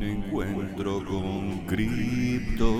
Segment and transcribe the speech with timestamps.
[0.00, 2.76] Encuentro con cripto.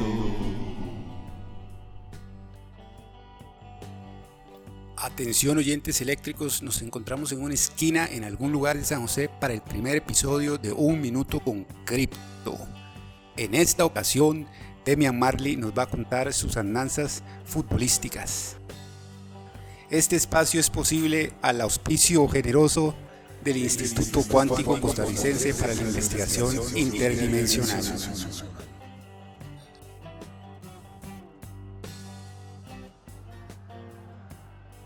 [4.99, 9.54] Atención oyentes eléctricos, nos encontramos en una esquina en algún lugar de San José para
[9.54, 12.58] el primer episodio de Un Minuto con Cripto.
[13.38, 14.46] En esta ocasión,
[14.85, 18.59] Demian Marley nos va a contar sus andanzas futbolísticas.
[19.88, 22.95] Este espacio es posible al auspicio generoso
[23.47, 27.80] del Instituto Cuántico Costarricense para la Investigación Interdimensional.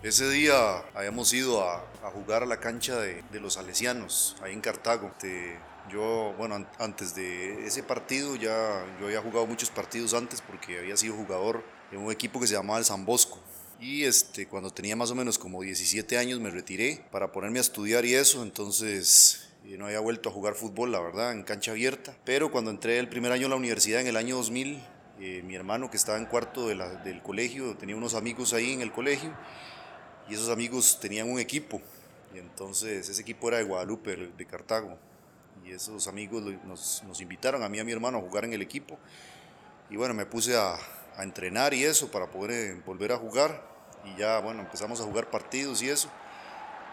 [0.03, 5.09] Ese día habíamos ido a, jugar a la cancha de, los Salesianos, ahí en Cartago.
[5.09, 5.59] Este,
[5.91, 10.81] yo, bueno, an antes de ese partido ya yo había jugado muchos partidos antes porque
[10.81, 13.07] había sido jugador en un equipo que se llamaba el San.
[13.81, 17.63] Y este, cuando tenía más o menos como 17 años me retiré para ponerme a
[17.63, 21.71] estudiar y eso, entonces eh, no había vuelto a jugar fútbol, la verdad, en cancha
[21.71, 22.15] abierta.
[22.25, 24.83] Pero cuando entré el primer año a la universidad, en el año 2000,
[25.21, 28.75] eh, mi hermano que estaba en cuarto de la, del colegio, tenía unos amigos ahí
[28.75, 29.35] en el colegio
[30.29, 31.81] y esos amigos tenían un equipo.
[32.35, 34.99] Y entonces ese equipo era de Guadalupe, de Cartago.
[35.65, 38.53] Y esos amigos nos, nos invitaron a mí y a mi hermano a jugar en
[38.53, 38.99] el equipo.
[39.89, 40.79] Y bueno, me puse a,
[41.17, 43.69] a entrenar y eso para poder eh, volver a jugar.
[44.05, 46.11] Y ya, bueno, empezamos a jugar partidos y eso.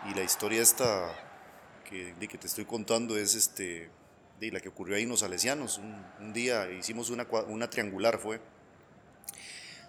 [0.10, 1.14] Y la historia esta
[1.90, 3.90] que, que te estoy contando es este,
[4.40, 5.80] de la que ocurrió ahí en los Salesianos.
[6.20, 8.40] Un, día hicimos una, una triangular, fue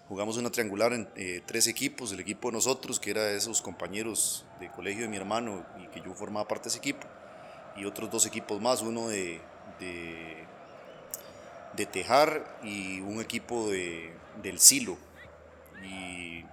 [0.08, 4.46] jugamos una triangular en eh, tres equipos, el equipo de nosotros, que era esos compañeros
[4.58, 7.06] de colegio de mi hermano y que yo formaba parte de ese equipo,
[7.76, 9.40] y otros dos equipos más, uno de,
[11.78, 14.12] de Tejar y un equipo de,
[14.42, 14.96] del Silo.
[15.82, 16.44] Y,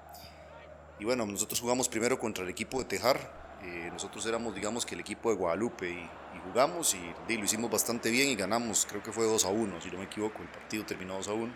[0.99, 4.93] y, bueno, nosotros jugamos primero contra el equipo de Tejar, eh, nosotros éramos digamos que
[4.93, 6.09] el equipo de Guadalupe y,
[6.47, 9.89] jugamos y, lo hicimos bastante bien y ganamos, creo que fue 2 a 1, si
[9.89, 11.53] no me equivoco, el partido terminó 2 a 1.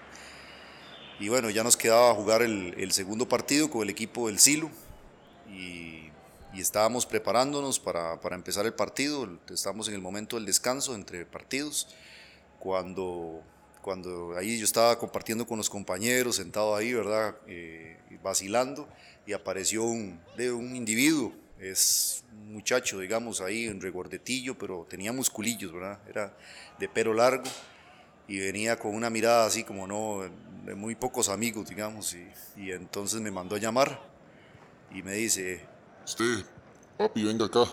[1.20, 4.72] Y bueno, ya nos quedaba jugar el, el segundo partido con el equipo del Silo
[5.48, 6.10] y,
[6.54, 9.30] y estábamos preparándonos para, para, empezar el partido.
[9.50, 11.88] Estábamos en el momento del descanso entre partidos,
[12.58, 13.44] cuando,
[13.90, 17.36] cuando ahí yo estaba compartiendo con los compañeros, sentado ahí, ¿verdad?
[17.48, 18.88] Eh, vacilando,
[19.26, 25.12] y apareció un, de un individuo, es un muchacho, digamos, ahí, en regordetillo, pero tenía
[25.12, 25.98] musculillos, ¿verdad?
[26.08, 26.38] Era
[26.78, 27.46] de pelo largo
[28.28, 30.22] y venía con una mirada así como no,
[30.66, 32.28] de muy pocos amigos, digamos, y,
[32.58, 34.00] y, entonces me mandó a llamar
[34.94, 35.66] y me dice,
[36.06, 36.46] usted,
[36.96, 37.64] papi, venga acá.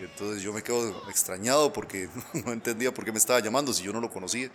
[0.00, 2.08] Y entonces yo me quedo extrañado porque
[2.44, 4.50] no entendía por qué me estaba llamando si yo no lo conocía.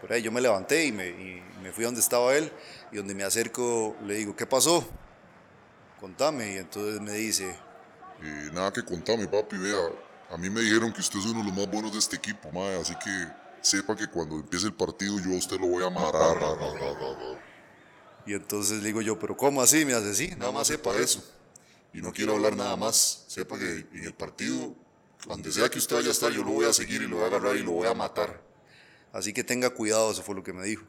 [0.00, 2.50] Por ahí yo me levanté y me, y me fui a donde estaba él
[2.90, 4.86] y donde me acerco le digo, ¿qué pasó?
[6.00, 6.54] Contame.
[6.54, 7.54] Y entonces me dice,
[8.22, 9.78] eh, nada que contame, papi, vea,
[10.30, 12.50] a mí me dijeron que usted es uno de los más buenos de este equipo,
[12.52, 13.28] mae, así que
[13.60, 16.38] sepa que cuando empiece el partido yo a usted lo voy a matar.
[18.26, 19.84] Y entonces le digo yo, pero ¿cómo así?
[19.84, 21.24] Me hace, sí, nada, nada más sepa eso.
[21.92, 23.24] Y no quiero hablar nada más.
[23.28, 24.74] Sepa que en el partido,
[25.26, 27.24] donde sea que usted vaya a estar, yo lo voy a seguir y lo voy
[27.24, 28.40] a agarrar y lo voy a matar.
[29.12, 30.84] Así que tenga cuidado, eso fue lo que me dijo.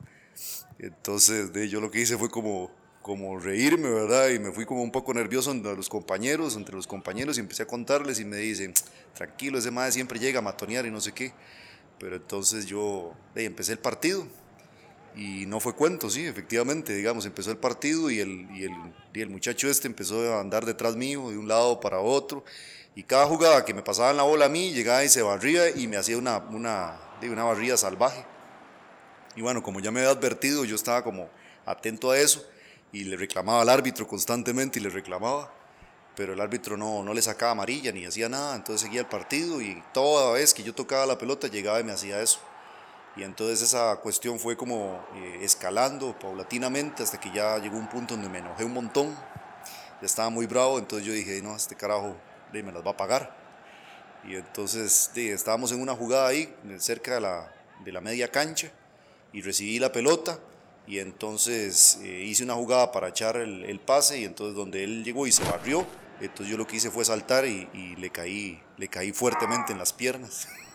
[0.79, 4.29] Entonces de, yo lo que hice fue como, como reírme, ¿verdad?
[4.29, 7.63] Y me fui como un poco nervioso entre los compañeros, entre los compañeros, y empecé
[7.63, 8.73] a contarles y me dicen,
[9.13, 11.33] tranquilo, ese madre siempre llega a matonear y no sé qué.
[11.99, 14.27] Pero entonces yo hey, empecé el partido
[15.15, 18.71] y no fue cuento, sí, efectivamente, digamos, empezó el partido y el, y, el,
[19.13, 22.43] y el muchacho este empezó a andar detrás mío de un lado para otro
[22.95, 25.69] y cada jugada que me pasaba en la bola a mí llegaba y se barría
[25.69, 28.25] y me hacía una, una, una barrida salvaje.
[29.35, 31.29] Y bueno, como ya me había advertido, yo estaba como
[31.65, 32.45] atento a eso
[32.91, 35.53] y le reclamaba al árbitro constantemente y le reclamaba
[36.15, 39.61] pero el árbitro no, no le sacaba amarilla ni hacía nada, entonces seguía el partido
[39.61, 42.39] y toda vez que yo tocaba la pelota llegaba y me hacía eso.
[43.15, 48.15] Y entonces esa cuestión fue como eh, escalando paulatinamente hasta que ya llegó un punto
[48.15, 49.13] donde me enojé un montón,
[50.01, 52.15] ya estaba muy bravo, entonces yo dije, no, este carajo
[52.51, 53.35] me las va a pagar.
[54.27, 57.53] Y entonces de, estábamos en una jugada ahí, cerca de la,
[57.83, 58.71] de la media cancha,
[59.33, 60.39] y recibí la pelota
[60.87, 65.03] y entonces eh, hice una jugada para echar el, el, pase y entonces donde él
[65.03, 65.85] llegó y se barrió,
[66.19, 69.79] entonces yo lo que hice fue saltar y, y, le, caí, le caí fuertemente en
[69.79, 70.47] las piernas.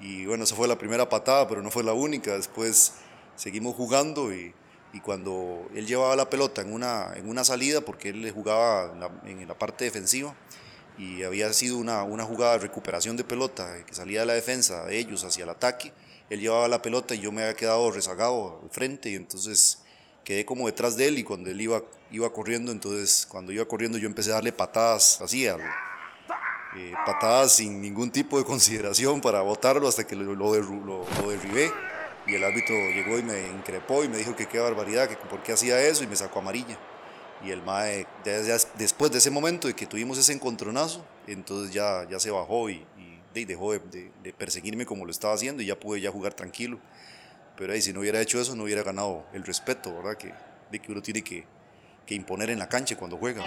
[0.00, 2.34] Y bueno, esa fue la primera patada, pero no fue la única.
[2.34, 2.94] Después
[3.36, 4.54] seguimos jugando y,
[4.92, 8.92] y cuando él llevaba la pelota en una, en una salida, porque él le jugaba
[9.24, 10.34] en la, parte defensiva,
[10.96, 14.84] y había sido una, una jugada de recuperación de pelota que salía de la defensa
[14.86, 15.92] de ellos hacia el ataque,
[16.30, 19.78] él llevaba la pelota y yo me había quedado rezagado al frente y entonces
[20.24, 23.96] quedé como detrás de él y cuando él iba, iba corriendo, entonces cuando iba corriendo
[23.98, 25.60] yo empecé a darle patadas así al,
[26.76, 31.72] eh, patadas sin ningún tipo de consideración para botarlo hasta que lo, lo, lo, derribé.
[32.26, 35.42] Y el árbitro llegó y me increpó y me dijo que qué barbaridad, que por
[35.42, 36.78] qué hacía eso y me sacó amarilla.
[37.42, 38.06] Y el MAE,
[38.76, 42.84] después de ese momento de que tuvimos ese encontronazo, entonces ya, ya se bajó y,
[43.32, 46.80] dejó de, perseguirme como lo estaba haciendo y ya pude ya jugar tranquilo.
[47.56, 50.16] Pero ahí, si no hubiera hecho eso, no hubiera ganado el respeto, ¿verdad?
[50.16, 50.34] Que,
[50.70, 51.44] de que uno tiene que
[52.08, 53.44] imponer en la cancha cuando juega.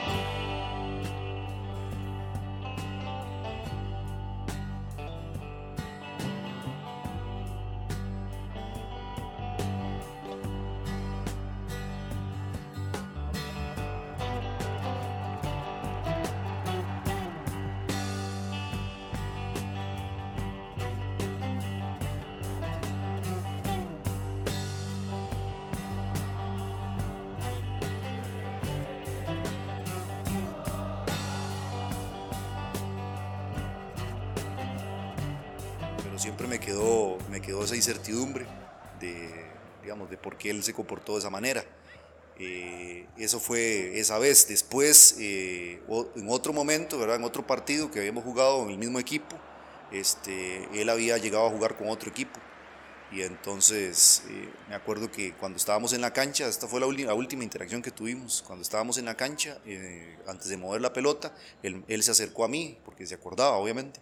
[36.22, 38.46] Siempre me quedó, me quedó esa incertidumbre
[39.00, 39.28] de,
[39.82, 41.66] digamos, de por qué él se comportó de esa manera.
[42.38, 44.48] Eh, eso fue esa vez.
[44.48, 45.82] Después, eh,
[46.16, 47.16] en otro momento, ¿verdad?
[47.16, 49.36] en otro partido que habíamos jugado en el mismo equipo,
[49.92, 52.40] este, él había llegado a jugar con otro equipo.
[53.12, 57.14] Y entonces eh, me acuerdo que cuando estábamos en la cancha, esta fue la, la
[57.14, 59.58] última interacción que tuvimos, cuando estábamos en la cancha,
[60.28, 64.00] antes de mover la pelota, él, él se acercó a mí, porque se acordaba, obviamente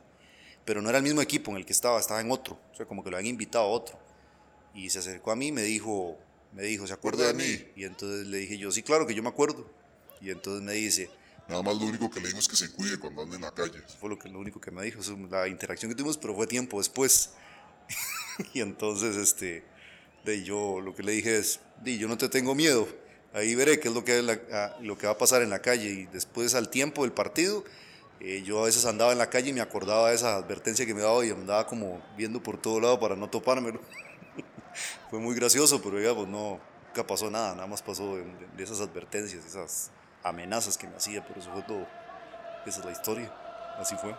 [0.69, 2.86] pero no era el mismo equipo en el que estaba, estaba en otro, o sea,
[2.86, 3.98] como que lo habían invitado a otro.
[4.75, 6.16] Y se acercó a mí y me dijo,
[6.54, 7.71] me dijo, ¿se acuerda de mí?
[7.75, 9.68] Y entonces le dije yo, sí, claro que yo me acuerdo.
[10.21, 11.10] Y entonces me dice...
[11.48, 13.51] Nada más lo único que le digo es que se cuide cuando ande en la
[13.51, 13.80] calle.
[13.83, 16.36] Eso fue lo, que, lo único que me dijo, eso, la interacción que tuvimos, pero
[16.36, 17.31] fue tiempo después.
[18.54, 19.63] y entonces, este,
[20.24, 22.88] de yo lo que le dije es, di, yo no te tengo miedo,
[23.33, 24.21] ahí veré qué es lo que,
[24.81, 25.89] lo que va a pasar en la calle.
[25.89, 27.66] Y después, al tiempo del partido,
[28.19, 30.94] eh, yo a veces andaba en la calle y me acordaba de esa advertencia que
[30.94, 33.80] me daba y andaba como viendo por todo lado para no topármelo.
[35.10, 38.25] Fue muy gracioso, pero digamos, no, nunca pasó nada, nada más pasó de,
[38.57, 39.92] de, esas advertencias, esas
[40.24, 41.88] amenazas que me hacía, pero eso fue todo.
[42.66, 43.33] Esa es la historia,
[43.77, 44.13] así fue.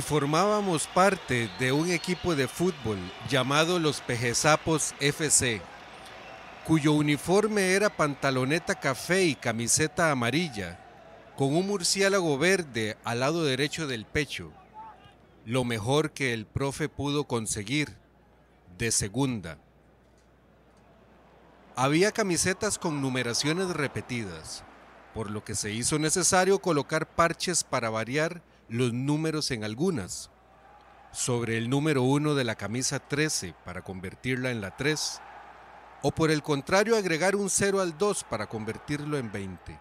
[0.00, 2.98] Formábamos parte de un equipo de fútbol
[3.28, 5.60] llamado los Pejesapos FC,
[6.64, 10.78] cuyo uniforme era pantaloneta café y camiseta amarilla,
[11.36, 14.52] con un murciélago verde al lado derecho del pecho,
[15.44, 17.96] lo mejor que el profe pudo conseguir,
[18.78, 19.58] de segunda.
[21.74, 24.64] Había camisetas con numeraciones repetidas,
[25.14, 30.30] por lo que se hizo necesario colocar parches para variar los números en algunas,
[31.10, 35.20] sobre el número 1 de la camisa 13 para convertirla en la 3,
[36.02, 39.76] o por el contrario agregar un 0 al 2 para convertirlo en 20.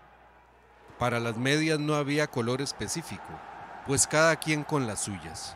[0.97, 3.39] Para las medias no había color específico,
[3.85, 5.55] pues cada quien con las suyas.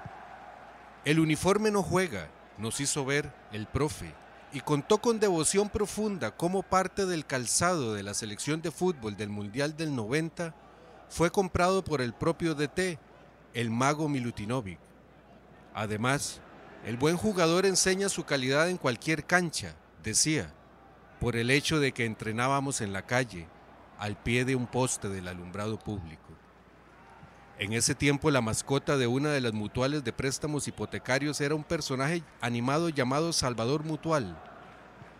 [1.04, 4.14] El uniforme no juega, nos hizo ver el profe,
[4.52, 9.30] y contó con devoción profunda como parte del calzado de la selección de fútbol del
[9.30, 10.54] Mundial del 90
[11.10, 13.00] fue comprado por el propio DT
[13.54, 14.80] el mago Milutinovic.
[15.74, 16.42] Además,
[16.86, 20.54] el buen jugador enseña su calidad en cualquier cancha, decía,
[21.20, 23.48] por el hecho de que entrenábamos en la calle,
[23.98, 26.34] al pie de un poste del alumbrado público.
[27.60, 31.64] En ese tiempo la mascota de una de las mutuales de préstamos hipotecarios era un
[31.64, 34.38] personaje animado llamado Salvador Mutual.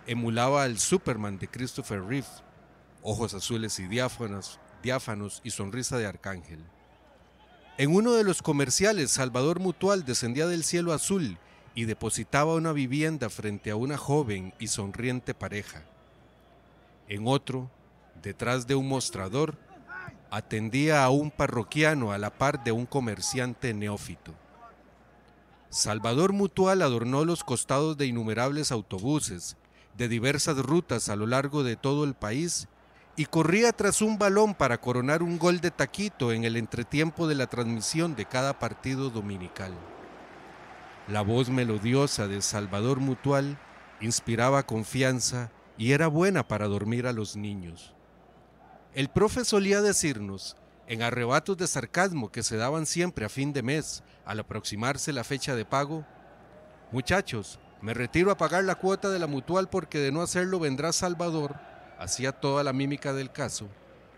[0.08, 2.28] Emulaba al Superman de Christopher Reeve,
[3.02, 6.66] ojos azules y diáfanos, diáfanos y sonrisa de arcángel.
[7.76, 11.40] En uno de los comerciales, Salvador Mutual descendía del cielo azul
[11.74, 15.84] y depositaba una vivienda frente a una joven y sonriente pareja.
[17.08, 17.72] En otro,
[18.22, 19.58] detrás de un mostrador,
[20.30, 24.36] atendía a un parroquiano a la par de un comerciante neófito.
[25.72, 29.58] Salvador Mutual adornó los costados de innumerables autobuses,
[29.98, 32.68] de diversas rutas a lo largo de todo el país
[33.16, 37.36] y corría tras un balón para coronar un gol de taquito en el entretiempo de
[37.36, 39.74] la transmisión de cada partido dominical.
[41.08, 43.60] La voz melodiosa de Salvador Mutual
[44.02, 47.94] inspiraba confianza y era buena para dormir a los niños.
[48.94, 50.56] El profe solía decirnos,
[50.88, 55.24] en arrebatos de sarcasmo que se daban siempre a fin de mes, al aproximarse la
[55.24, 56.06] fecha de pago,
[56.92, 60.94] Muchachos, Me retiro a pagar la cuota de la mutual porque de no hacerlo vendrá
[60.94, 61.60] Salvador,
[62.04, 63.68] hacía toda la mímica del caso,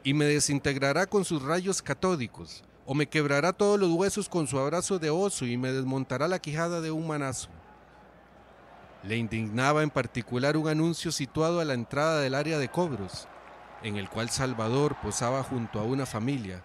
[0.04, 4.58] y me desintegrará con sus rayos catódicos, o me quebrará todos los huesos con su
[4.60, 7.50] abrazo de oso y me desmontará la quijada de un manazo.
[9.04, 13.28] Le indignaba en particular un anuncio situado a la entrada del área de cobros,
[13.84, 16.64] en el cual Salvador posaba junto a una familia,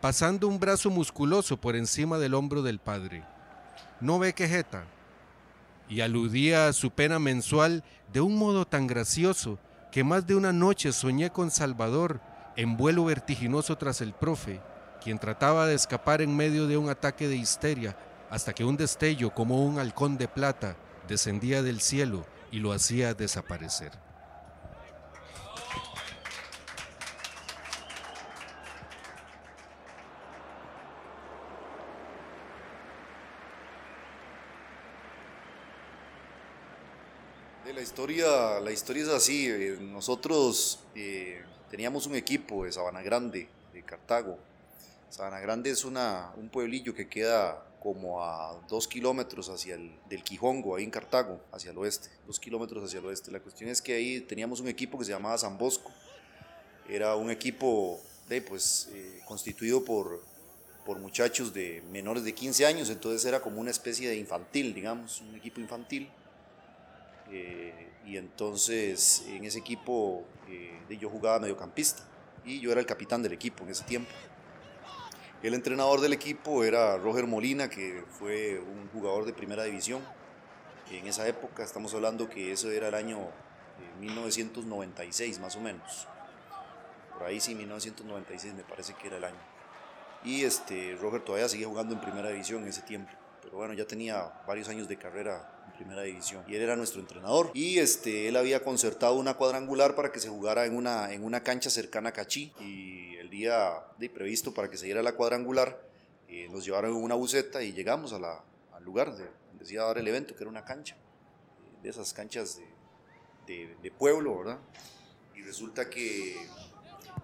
[0.00, 3.24] pasando un brazo musculoso por encima del hombro del padre.
[4.00, 4.84] No ve quejeta.
[5.88, 9.58] Y aludía a su pena mensual de un modo tan gracioso
[9.92, 12.18] que más de una noche soñé con Salvador
[12.56, 14.58] en vuelo vertiginoso tras el profe,
[15.04, 17.94] quien trataba de escapar en medio de un ataque de histeria
[18.30, 23.12] hasta que un destello como un halcón de plata descendía del cielo y lo hacía
[23.12, 23.92] desaparecer.
[37.92, 39.46] Historia, la historia es así.
[39.48, 44.38] eh, Nosotros eh, teníamos un equipo de Sabana Grande, de Cartago.
[45.10, 50.24] Sabana Grande es una, un pueblillo que queda como a dos kilómetros hacia el del
[50.24, 52.08] Quijongo, ahí en Cartago, hacia el oeste.
[52.26, 53.30] Dos kilómetros hacia el oeste.
[53.30, 55.90] La cuestión es que ahí teníamos un equipo que se llamaba San Bosco.
[56.88, 60.22] Era un equipo de, pues, eh, constituido por,
[60.86, 65.20] por muchachos de menores de 15 años, entonces era como una especie de infantil, digamos,
[65.20, 66.08] un equipo infantil.
[67.32, 72.02] Eh, y entonces en ese equipo eh, yo jugaba mediocampista
[72.44, 74.10] y yo era el capitán del equipo en ese tiempo.
[75.42, 80.02] El entrenador del equipo era Roger Molina, que fue un jugador de primera división.
[80.90, 86.06] En esa época estamos hablando que eso era el año eh, 1996 más o menos.
[87.14, 89.40] Por ahí sí, 1996 me parece que era el año.
[90.22, 93.10] Y este, Roger todavía seguía jugando en primera división en ese tiempo.
[93.42, 96.44] Pero bueno, ya tenía varios años de carrera primera división.
[96.46, 97.50] Y él era nuestro entrenador.
[97.54, 101.42] Y este, él había concertado una cuadrangular para que se jugara en una, en una
[101.42, 102.52] cancha cercana a Cachí.
[102.60, 105.82] Y el día de previsto para que se diera la cuadrangular,
[106.28, 109.98] eh, nos llevaron una buceta y llegamos al lugar de, donde se iba a dar
[109.98, 110.94] el evento, que era una cancha.
[110.94, 112.60] eh, de esas canchas
[113.46, 114.58] de, pueblo, ¿verdad?
[115.34, 116.36] Y resulta que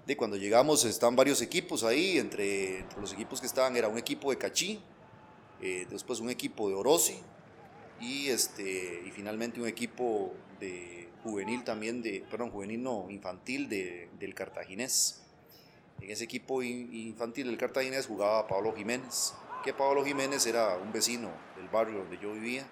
[0.04, 3.98] de cuando llegamos están varios equipos ahí, entre, entre los equipos que estaban era un
[3.98, 4.82] equipo de Cachí,
[5.60, 7.22] eh, después un equipo de Orosi
[8.00, 14.08] y, este, y finalmente un equipo de juvenil también, de, perdón, juvenil no, infantil de,
[14.18, 15.22] del Cartaginés.
[16.00, 20.92] En ese equipo in- infantil del Cartaginés jugaba Pablo Jiménez, que Pablo Jiménez era un
[20.92, 22.66] vecino del barrio donde yo vivía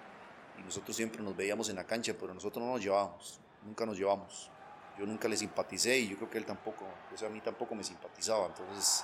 [0.57, 3.97] y nosotros siempre nos veíamos en la cancha, pero nosotros no nos llevábamos, nunca nos
[3.97, 4.49] llevamos.
[4.97, 7.75] Yo nunca le simpaticé y yo creo que él tampoco, o sea, a mí tampoco
[7.75, 9.03] me simpatizaba, entonces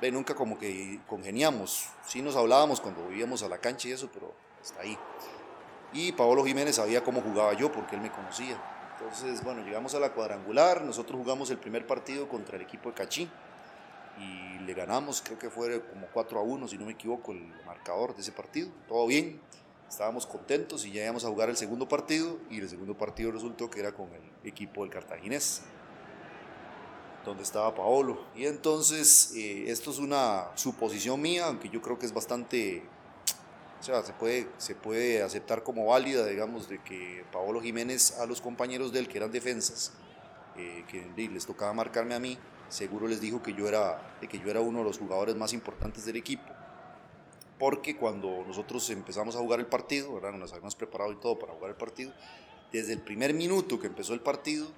[0.00, 1.86] ve, nunca como que congeniamos.
[2.06, 4.98] Sí nos hablábamos cuando vivíamos a la cancha y eso, pero hasta ahí.
[5.92, 8.60] Y Paolo Jiménez sabía cómo jugaba yo porque él me conocía.
[8.98, 12.94] Entonces, bueno, llegamos a la cuadrangular, nosotros jugamos el primer partido contra el equipo de
[12.94, 13.30] Cachí
[14.18, 17.42] y le ganamos, creo que fue como 4 a 1, si no me equivoco, el
[17.64, 18.68] marcador de ese partido.
[18.86, 19.40] Todo bien,
[19.88, 23.70] estábamos contentos y ya íbamos a jugar el segundo partido y el segundo partido resultó
[23.70, 25.62] que era con el equipo del Cartaginés
[27.24, 28.24] donde estaba Paolo.
[28.34, 32.82] Y entonces, eh, esto es una suposición mía, aunque yo creo que es bastante,
[33.80, 38.26] o sea, se puede, se puede aceptar como válida, digamos, de que Paolo Jiménez a
[38.26, 39.92] los compañeros de él, que eran defensas,
[40.56, 44.50] eh, que les tocaba marcarme a mí, seguro les dijo que yo, era, que yo
[44.50, 46.52] era uno de los jugadores más importantes del equipo.
[47.58, 50.32] Porque cuando nosotros empezamos a jugar el partido, ¿verdad?
[50.32, 52.12] nos habíamos preparado y todo para jugar el partido,
[52.72, 54.68] desde el primer minuto que empezó el partido,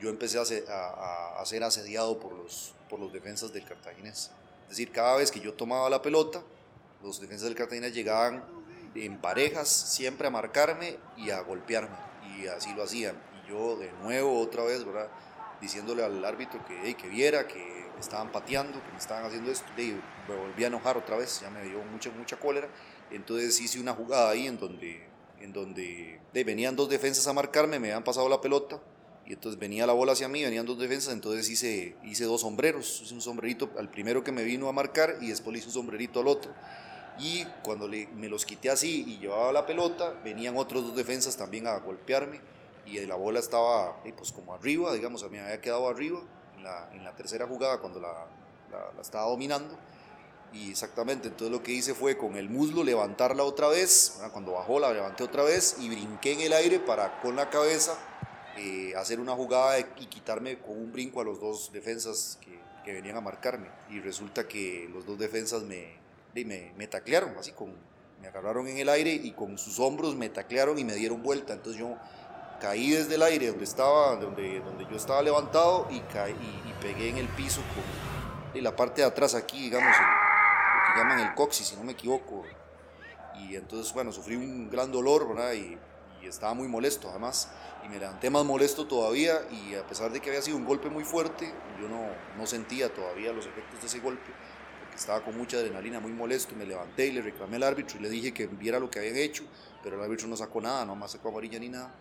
[0.00, 4.30] yo empecé a ser, a ser asediado por los, por los defensas del Cartaginés.
[4.64, 6.42] Es decir, cada vez que yo tomaba la pelota,
[7.02, 8.44] los defensas del Cartaginés llegaban
[8.94, 11.96] en parejas siempre a marcarme y a golpearme.
[12.38, 13.16] Y así lo hacían.
[13.42, 14.84] Y yo de nuevo, otra vez.
[15.60, 19.50] Diciéndole al árbitro que, hey, que viera, que me estaban pateando, que me estaban haciendo
[19.50, 19.66] esto.
[19.78, 19.96] Y
[20.28, 22.68] me volví a enojar otra vez, ya me dio mucha, mucha cólera.
[23.10, 25.06] Entonces hice una jugada ahí en donde,
[25.40, 28.80] en donde de, venían dos defensas a marcarme, me habían pasado la pelota
[29.26, 33.02] y entonces venía la bola hacia mí, venían dos defensas, entonces hice, hice dos sombreros,
[33.02, 35.74] hice un sombrerito al primero que me vino a marcar y después le hice un
[35.74, 36.52] sombrerito al otro.
[37.18, 41.36] Y cuando le, me los quité así y llevaba la pelota, venían otros dos defensas
[41.36, 42.40] también a golpearme
[42.86, 46.20] y la bola estaba eh, pues como arriba, digamos, a me había quedado arriba
[46.56, 48.26] en la, en la tercera jugada cuando la,
[48.70, 49.76] la, estaba dominando.
[50.52, 54.78] Y exactamente, entonces lo que hice fue con el muslo levantarla otra vez, cuando bajó
[54.78, 57.96] la levanté otra vez y brinqué en el aire para con la cabeza
[58.58, 62.92] eh, hacer una jugada y quitarme con un brinco a los dos defensas que, que
[62.92, 63.68] venían a marcarme.
[63.88, 66.01] Y resulta que los dos defensas me,
[66.34, 67.74] me, me taclearon, así con,
[68.22, 71.52] me agarraron en el aire y con sus hombros me taclearon y me dieron vuelta.
[71.52, 71.96] Entonces yo
[72.60, 77.10] caí desde el aire donde estaba, donde, donde yo estaba levantado y, caí, y, pegué
[77.10, 81.34] en el piso con y la parte de atrás aquí, digamos, lo que llaman el
[81.34, 82.44] coxis, si no me equivoco.
[83.34, 85.52] Y entonces, bueno, sufrí un gran dolor, ¿verdad?
[85.54, 85.78] Y,
[86.22, 87.50] y estaba muy molesto además.
[87.84, 90.88] Y me levanté más molesto todavía y a pesar de que había sido un golpe
[90.88, 94.30] muy fuerte, yo no, no sentía todavía los efectos de ese golpe
[94.96, 96.54] estaba con mucha adrenalina, muy molesto.
[96.56, 99.16] Me levanté y le reclamé al árbitro y le dije que viera lo que habían
[99.16, 99.44] hecho,
[99.82, 101.94] pero el árbitro no sacó nada, no más sacó amarilla ni nada.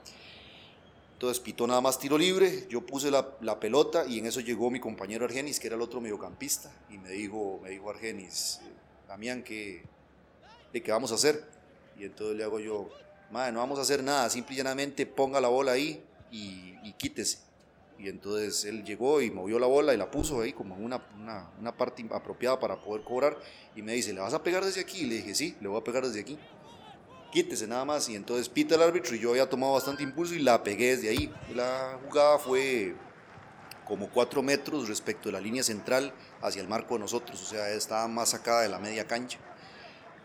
[1.14, 4.72] Entonces pitó nada más tiro libre, yo puse la, la, pelota y en eso llegó
[4.72, 8.60] mi compañero Argenis, que era el otro mediocampista, y me dijo, me dijo Argenis,
[9.08, 9.84] Damián, ¿qué,
[10.74, 11.46] ¿de qué vamos a hacer?
[12.00, 12.90] Y entonces le hago yo,
[13.30, 17.40] madre, no vamos a hacer nada, simple y llanamente ponga la bola ahí y, quítese.
[18.02, 21.52] Y entonces él llegó y movió la bola y la puso ahí como una, una,
[21.60, 23.38] una parte apropiada para poder cobrar
[23.76, 25.02] y me dice, ¿le vas a pegar desde aquí?
[25.02, 26.38] Y le dije, sí, le voy a pegar desde aquí
[27.32, 28.08] quítese nada más.
[28.10, 31.10] Y entonces pita el árbitro y yo había tomado bastante impulso y la pegué desde
[31.10, 31.34] ahí.
[31.56, 32.94] La jugada fue
[33.86, 37.70] como cuatro metros respecto de la línea central hacia el marco de nosotros, o sea,
[37.72, 39.40] estaba más sacada de la media cancha.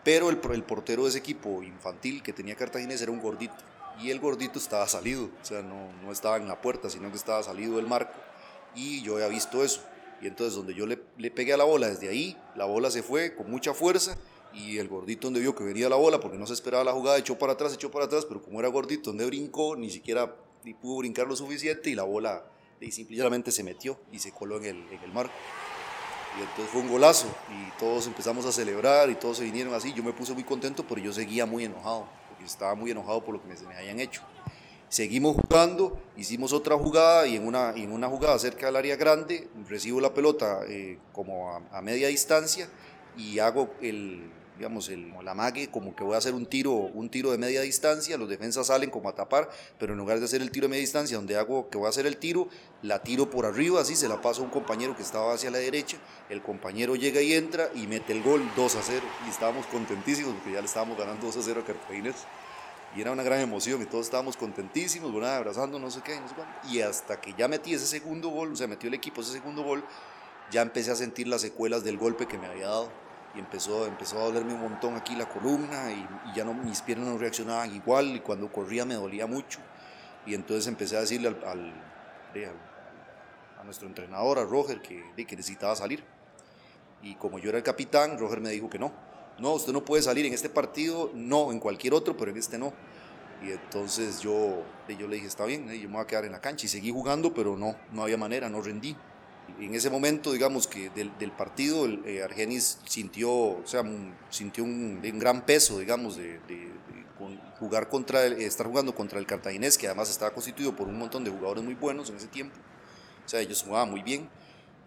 [0.05, 3.55] Pero el, el portero de ese equipo infantil que tenía Cartaginés era un gordito
[4.01, 7.17] y el gordito estaba salido, o sea, no, no estaba en la puerta, sino que
[7.17, 8.15] estaba salido del marco
[8.75, 9.83] y yo había visto eso.
[10.21, 13.03] Y entonces donde yo le, le pegué a la bola desde ahí, la bola se
[13.03, 14.17] fue con mucha fuerza
[14.55, 17.19] y el gordito donde vio que venía la bola, porque no se esperaba la jugada,
[17.19, 20.35] echó para atrás, echó para atrás, pero como era gordito, donde brincó, ni siquiera
[20.65, 22.45] ni pudo brincar lo suficiente y la bola
[22.81, 25.33] y simplemente se metió y se coló en el, en el marco.
[26.39, 29.93] Y entonces fue un golazo y todos empezamos a celebrar y todos se vinieron así.
[29.95, 32.07] Yo me puse muy contento, pero yo seguía muy enojado,
[32.47, 34.23] estaba muy enojado por lo que me, me habían hecho.
[34.89, 39.49] Seguimos jugando, hicimos otra jugada y en una, en una jugada cerca del área grande
[39.69, 42.69] recibo la pelota eh, como a media distancia
[43.17, 47.11] y hago el, digamos, el, la mague, como que voy a hacer un tiro, un
[47.11, 50.41] tiro de media distancia, los defensas salen como a tapar, pero en lugar de hacer
[50.41, 52.49] el tiro de media distancia, donde hago que voy a hacer el tiro,
[52.83, 55.59] la tiro por arriba, así se la paso a un compañero que estaba hacia la
[55.59, 55.99] derecha,
[56.31, 60.35] el compañero llega y entra y mete el gol 2 a 0, y estábamos contentísimos
[60.35, 62.17] porque ya le estábamos ganando 2 a 0 a Cartaginés.
[62.97, 66.29] Y era una gran emoción y todos estábamos contentísimos, bueno, abrazando, no sé qué, no
[66.29, 66.67] sé cuánto.
[66.69, 69.63] Y hasta que ya metí ese segundo gol, o sea, metió el equipo ese segundo
[69.63, 69.85] gol,
[70.51, 73.06] ya empecé a sentir las secuelas del golpe que me había dado
[73.37, 77.09] y empezó, empezó a dolerme un montón aquí la columna y, ya no, mis piernas
[77.09, 79.61] no reaccionaban igual y cuando corría me dolía mucho.
[80.25, 81.75] Y entonces empecé a decirle al, al,
[83.61, 86.03] a nuestro entrenador, a Roger, que, que necesitaba salir.
[87.03, 88.93] Y como yo era el capitán, Roger me dijo que no.
[89.39, 92.57] No, usted no puede salir en este partido, no, en cualquier otro, pero en este
[92.59, 92.73] no.
[93.47, 96.41] Y entonces yo, yo le dije, está bien, yo me voy a quedar en la
[96.41, 96.65] cancha.
[96.65, 98.97] Y seguí jugando, pero no, no había manera, no rendí
[99.61, 103.83] en ese momento, digamos que del, del partido, eh, Argenis sintió, o sea,
[104.31, 107.07] sintió un, un, gran peso, digamos, de, de, de
[107.59, 111.25] jugar contra el, estar jugando contra el Cartaginés, que además estaba constituido por un montón
[111.25, 112.57] de jugadores muy buenos en ese tiempo.
[113.25, 114.29] O sea, ellos jugaban muy bien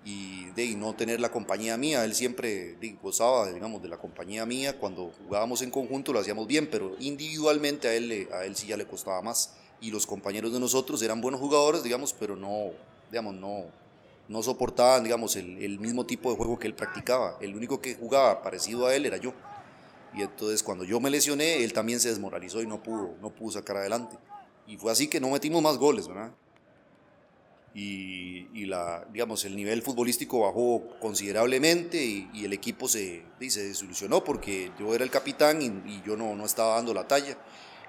[0.05, 4.45] y de no tener la compañía mía, él siempre de, gozaba, digamos, de la compañía
[4.45, 8.67] mía, cuando jugábamos en conjunto lo hacíamos bien, pero individualmente a él, a él sí
[8.67, 9.55] ya le costaba más.
[9.81, 12.71] Y los compañeros de nosotros eran buenos jugadores, digamos, pero no,
[13.09, 13.65] digamos, no,
[14.29, 17.37] no soportaban, digamos, el, mismo tipo de juego que él practicaba.
[17.41, 19.33] El único que jugaba parecido a él era yo.
[20.13, 23.53] Y entonces cuando yo me lesioné, él también se desmoralizó y no pudo, no pudo
[23.53, 24.17] sacar adelante.
[24.67, 26.31] Y fue así que no metimos más goles, ¿verdad?
[27.73, 33.63] Y, y la, digamos, el nivel futbolístico bajó considerablemente y, y el equipo se, se
[33.63, 37.35] desilusionó porque yo era el capitán y, y, yo no, no estaba dando la talla.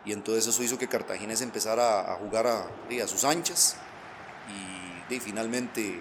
[0.06, 3.76] Y entonces eso hizo que Cartaginés empezara a, jugar a, a sus anchas
[5.10, 6.00] y, y finalmente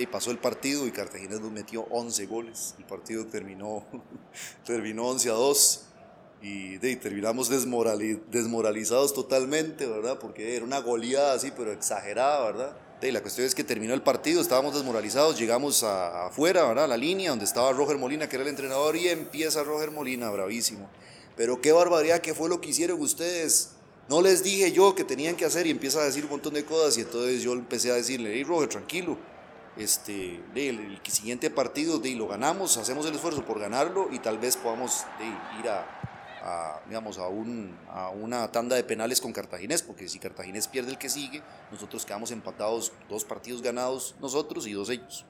[0.00, 2.74] y pasó el partido y Cartaginés nos metió 11 goles.
[2.78, 3.84] El partido terminó,
[4.64, 5.82] terminó 11 a 2
[6.42, 10.18] y de, terminamos desmoralizados totalmente, ¿verdad?
[10.18, 12.76] Porque era una goleada así, pero exagerada, ¿verdad?
[13.02, 16.84] La cuestión es que terminó el partido, estábamos desmoralizados, llegamos a, afuera, ¿verdad?
[16.84, 20.28] A la línea donde estaba Roger Molina, que era el entrenador, y empieza Roger Molina,
[20.30, 20.88] bravísimo.
[21.34, 23.70] Pero qué barbaridad, ¿qué fue lo que hicieron ustedes?
[24.10, 26.64] No les dije yo que tenían que hacer y empieza a decir un montón de
[26.64, 29.16] cosas y entonces yo empecé a decirle, hey Roger, tranquilo,
[29.80, 34.56] este, el, siguiente partido de, lo ganamos, hacemos el esfuerzo por ganarlo y tal vez
[34.56, 35.04] podamos
[35.58, 40.68] ir a, digamos, a, un, a una tanda de penales con Cartaginés, porque si Cartaginés
[40.68, 45.24] pierde el que sigue, nosotros quedamos empatados, dos partidos ganados nosotros y dos ellos.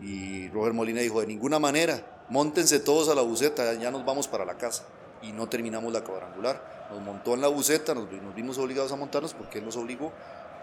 [0.00, 4.28] Y Roger Molina dijo, de ninguna manera, montense todos a la buceta, ya nos vamos
[4.28, 4.84] para la casa.
[5.22, 6.88] Y no terminamos la cuadrangular.
[6.90, 10.12] Nos montó en la buceta, nos vimos obligados a montarnos porque él nos obligó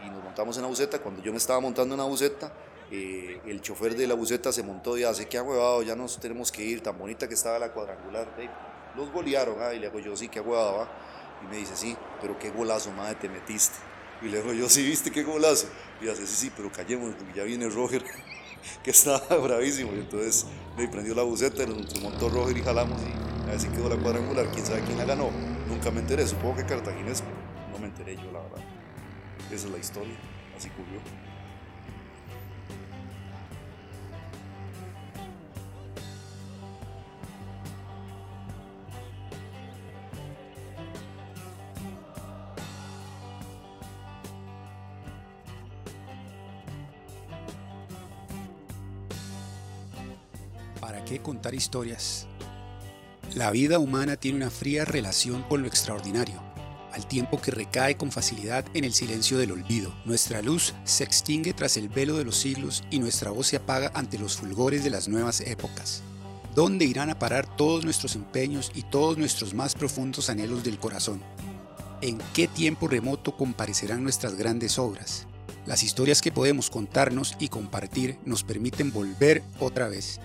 [0.05, 0.99] y nos montamos en la buceta.
[0.99, 2.51] Cuando yo me estaba montando en la buceta,
[2.91, 6.51] eh, el chofer de la buceta se montó y hace que huevado, ya nos tenemos
[6.51, 8.27] que ir, tan bonita que estaba la cuadrangular.
[8.95, 10.87] los golearon, ah, y le hago yo, sí, qué huevada,
[11.43, 13.75] Y me dice, sí, pero qué golazo, madre, te metiste.
[14.21, 15.67] Y le digo yo, sí, viste qué golazo.
[16.01, 18.03] Y hace, sí, sí, pero callemos, porque ya viene Roger,
[18.83, 19.91] que estaba bravísimo.
[19.93, 20.45] Y entonces
[20.77, 24.47] me prendió la buceta, nos montó Roger y jalamos y así quedó la cuadrangular.
[24.51, 25.29] Quién sabe quién la ganó.
[25.67, 27.23] Nunca me enteré, supongo que Cartaginés,
[27.71, 28.32] no me enteré yo.
[29.53, 30.15] Esa es la historia,
[30.57, 30.99] así ocurrió.
[50.81, 52.27] ¿Para qué contar historias?
[53.35, 56.41] La vida humana tiene una fría relación con lo extraordinario,
[56.93, 59.93] al tiempo que recae con facilidad en el silencio del olvido.
[60.05, 63.91] Nuestra luz se extingue tras el velo de los siglos y nuestra voz se apaga
[63.95, 66.03] ante los fulgores de las nuevas épocas.
[66.55, 71.21] ¿Dónde irán a parar todos nuestros empeños y todos nuestros más profundos anhelos del corazón?
[72.01, 75.25] ¿En qué tiempo remoto comparecerán nuestras grandes obras?
[75.65, 80.19] Las historias que podemos contarnos y compartir nos permiten volver otra vez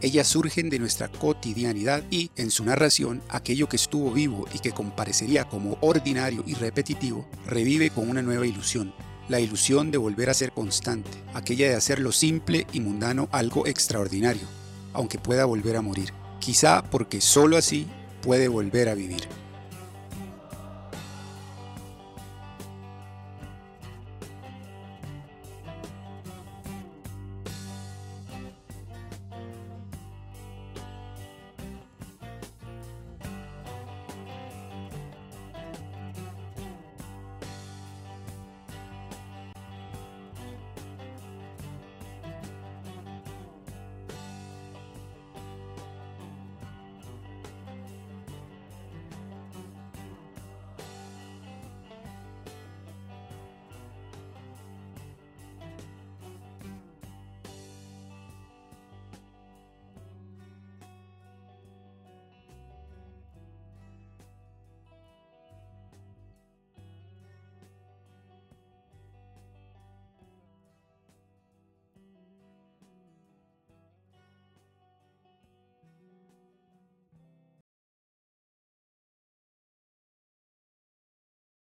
[0.00, 4.72] ellas surgen de nuestra cotidianidad y, en su narración, aquello que estuvo vivo y que
[4.72, 8.94] comparecería como ordinario y repetitivo, revive con una nueva ilusión,
[9.28, 13.66] la ilusión de volver a ser constante, aquella de hacer lo simple y mundano algo
[13.66, 14.46] extraordinario,
[14.92, 17.86] aunque pueda volver a morir, quizá porque sólo así
[18.22, 19.43] puede volver a vivir.